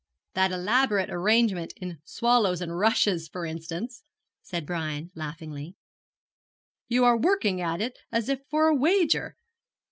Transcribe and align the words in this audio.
'That 0.33 0.51
elaborate 0.51 1.11
arrangement 1.11 1.73
in 1.77 2.01
swallows 2.03 2.59
and 2.59 2.75
rushes, 2.79 3.27
for 3.29 3.45
instance,' 3.45 4.01
said 4.41 4.65
Brian, 4.65 5.11
laughingly: 5.13 5.75
'you 6.87 7.05
are 7.05 7.15
working 7.19 7.61
at 7.61 7.81
it 7.81 7.99
as 8.11 8.27
if 8.27 8.39
for 8.49 8.65
a 8.67 8.73
wager. 8.75 9.35